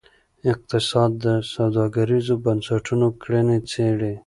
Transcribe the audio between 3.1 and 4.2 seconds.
کړنې څیړي.